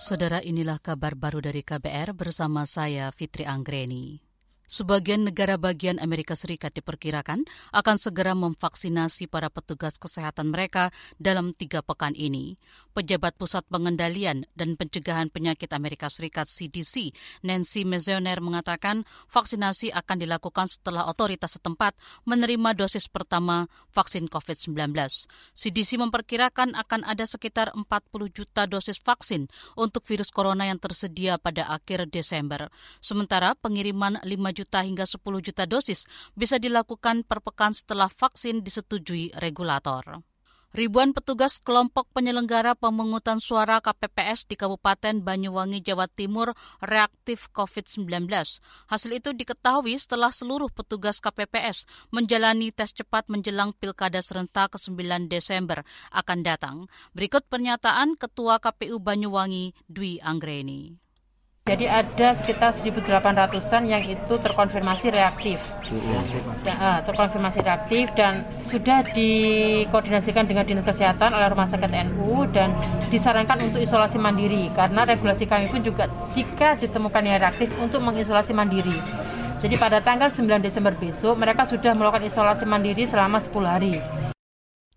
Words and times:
Saudara 0.00 0.40
inilah 0.40 0.80
kabar 0.80 1.12
baru 1.12 1.44
dari 1.44 1.60
KBR 1.60 2.16
bersama 2.16 2.64
saya 2.64 3.12
Fitri 3.12 3.44
Anggreni. 3.44 4.29
Sebagian 4.70 5.26
negara 5.26 5.58
bagian 5.58 5.98
Amerika 5.98 6.38
Serikat 6.38 6.70
diperkirakan 6.78 7.42
akan 7.74 7.96
segera 7.98 8.38
memvaksinasi 8.38 9.26
para 9.26 9.50
petugas 9.50 9.98
kesehatan 9.98 10.54
mereka 10.54 10.94
dalam 11.18 11.50
tiga 11.50 11.82
pekan 11.82 12.14
ini. 12.14 12.54
Pejabat 12.94 13.34
Pusat 13.34 13.66
Pengendalian 13.66 14.46
dan 14.54 14.78
Pencegahan 14.78 15.26
Penyakit 15.26 15.74
Amerika 15.74 16.06
Serikat 16.06 16.46
CDC, 16.46 17.10
Nancy 17.42 17.82
Mazoner 17.82 18.38
mengatakan 18.38 19.02
vaksinasi 19.34 19.90
akan 19.90 20.22
dilakukan 20.22 20.70
setelah 20.70 21.10
otoritas 21.10 21.58
setempat 21.58 21.98
menerima 22.22 22.70
dosis 22.78 23.10
pertama 23.10 23.66
vaksin 23.90 24.30
COVID-19. 24.30 24.94
CDC 25.50 25.98
memperkirakan 25.98 26.78
akan 26.78 27.02
ada 27.10 27.26
sekitar 27.26 27.74
40 27.74 27.90
juta 28.30 28.70
dosis 28.70 29.02
vaksin 29.02 29.50
untuk 29.74 30.06
virus 30.06 30.30
corona 30.30 30.70
yang 30.70 30.78
tersedia 30.78 31.42
pada 31.42 31.66
akhir 31.74 32.06
Desember. 32.06 32.70
Sementara 33.02 33.58
pengiriman 33.58 34.22
5 34.22 34.59
juta 34.60 34.84
hingga 34.84 35.08
10 35.08 35.24
juta 35.40 35.64
dosis 35.64 36.04
bisa 36.36 36.60
dilakukan 36.60 37.24
per 37.24 37.40
pekan 37.40 37.72
setelah 37.72 38.12
vaksin 38.12 38.60
disetujui 38.60 39.32
regulator. 39.40 40.20
Ribuan 40.70 41.10
petugas 41.10 41.58
kelompok 41.58 42.06
penyelenggara 42.14 42.78
pemungutan 42.78 43.42
suara 43.42 43.82
KPPS 43.82 44.46
di 44.46 44.54
Kabupaten 44.54 45.18
Banyuwangi, 45.18 45.82
Jawa 45.82 46.06
Timur 46.06 46.54
reaktif 46.78 47.50
COVID-19. 47.50 48.30
Hasil 48.86 49.10
itu 49.10 49.34
diketahui 49.34 49.98
setelah 49.98 50.30
seluruh 50.30 50.70
petugas 50.70 51.18
KPPS 51.18 51.90
menjalani 52.14 52.70
tes 52.70 52.94
cepat 52.94 53.26
menjelang 53.26 53.74
Pilkada 53.74 54.22
serentak 54.22 54.78
ke-9 54.78 55.26
Desember 55.26 55.82
akan 56.14 56.46
datang. 56.46 56.76
Berikut 57.18 57.42
pernyataan 57.50 58.14
Ketua 58.14 58.62
KPU 58.62 59.02
Banyuwangi, 59.02 59.74
Dwi 59.90 60.22
Anggreni. 60.22 61.09
Jadi 61.70 61.86
ada 61.86 62.34
sekitar 62.34 62.74
1.800-an 62.74 63.86
yang 63.86 64.02
itu 64.02 64.34
terkonfirmasi 64.42 65.14
reaktif. 65.14 65.62
Ya, 66.66 66.98
terkonfirmasi 67.06 67.62
reaktif 67.62 68.10
dan 68.18 68.42
sudah 68.66 69.06
dikoordinasikan 69.14 70.50
dengan 70.50 70.66
Dinas 70.66 70.82
Kesehatan 70.82 71.30
oleh 71.30 71.46
Rumah 71.46 71.70
Sakit 71.70 71.94
NU 72.10 72.50
dan 72.50 72.74
disarankan 73.14 73.70
untuk 73.70 73.78
isolasi 73.86 74.18
mandiri 74.18 74.66
karena 74.74 75.06
regulasi 75.06 75.46
kami 75.46 75.70
pun 75.70 75.86
juga 75.86 76.10
jika 76.34 76.74
ditemukan 76.74 77.22
yang 77.22 77.38
reaktif 77.38 77.70
untuk 77.78 78.02
mengisolasi 78.02 78.50
mandiri. 78.50 78.98
Jadi 79.62 79.78
pada 79.78 80.02
tanggal 80.02 80.26
9 80.26 80.58
Desember 80.58 80.90
besok 80.98 81.38
mereka 81.38 81.70
sudah 81.70 81.94
melakukan 81.94 82.26
isolasi 82.26 82.66
mandiri 82.66 83.06
selama 83.06 83.38
10 83.38 83.62
hari. 83.62 83.94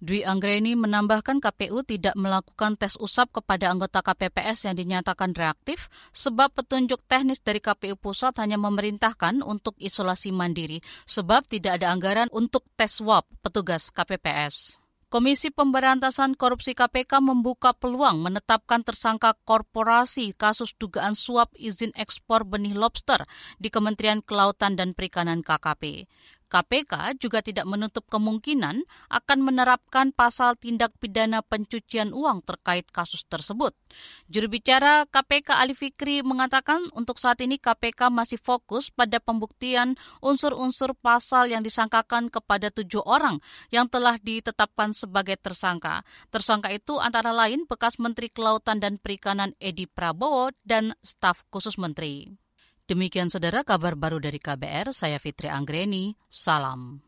Dwi 0.03 0.27
Anggreni 0.27 0.75
menambahkan 0.75 1.39
KPU 1.39 1.79
tidak 1.87 2.11
melakukan 2.19 2.75
tes 2.75 2.99
usap 2.99 3.39
kepada 3.39 3.71
anggota 3.71 4.03
KPPS 4.03 4.67
yang 4.67 4.75
dinyatakan 4.75 5.31
reaktif 5.31 5.87
sebab 6.11 6.51
petunjuk 6.51 6.99
teknis 7.07 7.39
dari 7.39 7.63
KPU 7.63 7.95
Pusat 7.95 8.43
hanya 8.43 8.59
memerintahkan 8.59 9.39
untuk 9.39 9.79
isolasi 9.79 10.35
mandiri 10.35 10.83
sebab 11.07 11.47
tidak 11.47 11.79
ada 11.79 11.95
anggaran 11.95 12.27
untuk 12.35 12.67
tes 12.75 12.99
swab 12.99 13.23
petugas 13.39 13.95
KPPS. 13.95 14.75
Komisi 15.07 15.53
Pemberantasan 15.55 16.35
Korupsi 16.35 16.75
KPK 16.75 17.23
membuka 17.23 17.71
peluang 17.71 18.19
menetapkan 18.19 18.83
tersangka 18.83 19.37
korporasi 19.47 20.33
kasus 20.35 20.75
dugaan 20.75 21.15
suap 21.15 21.53
izin 21.55 21.93
ekspor 21.95 22.43
benih 22.43 22.75
lobster 22.75 23.23
di 23.55 23.69
Kementerian 23.71 24.19
Kelautan 24.25 24.73
dan 24.75 24.97
Perikanan 24.97 25.45
KKP. 25.45 26.09
KPK 26.53 27.17
juga 27.17 27.41
tidak 27.41 27.65
menutup 27.65 28.05
kemungkinan 28.13 28.85
akan 29.09 29.39
menerapkan 29.41 30.13
pasal 30.13 30.53
tindak 30.53 30.93
pidana 31.01 31.41
pencucian 31.41 32.13
uang 32.13 32.45
terkait 32.45 32.85
kasus 32.93 33.25
tersebut. 33.25 33.73
Juru 34.29 34.53
bicara 34.53 35.09
KPK 35.09 35.57
Ali 35.57 35.73
Fikri 35.73 36.21
mengatakan 36.21 36.93
untuk 36.93 37.17
saat 37.17 37.41
ini 37.41 37.57
KPK 37.57 38.13
masih 38.13 38.37
fokus 38.37 38.93
pada 38.93 39.17
pembuktian 39.17 39.97
unsur-unsur 40.21 40.93
pasal 40.93 41.49
yang 41.49 41.65
disangkakan 41.65 42.29
kepada 42.29 42.69
tujuh 42.69 43.02
orang 43.02 43.42
yang 43.73 43.89
telah 43.89 44.21
ditetapkan 44.21 44.93
sebagai 44.93 45.42
tersangka. 45.42 46.05
Tersangka 46.30 46.69
itu 46.69 47.02
antara 47.02 47.33
lain 47.33 47.65
bekas 47.65 47.97
Menteri 47.97 48.30
Kelautan 48.30 48.77
dan 48.77 49.02
Perikanan 49.02 49.58
Edi 49.58 49.89
Prabowo 49.89 50.53
dan 50.61 50.93
staf 51.02 51.49
khusus 51.49 51.81
menteri. 51.81 52.42
Demikian 52.93 53.26
saudara 53.26 53.65
kabar 53.65 53.98
baru 53.98 54.21
dari 54.21 54.37
KBR, 54.37 54.93
saya 54.93 55.17
Fitri 55.17 55.49
Anggreni, 55.49 56.14
salam. 56.30 57.04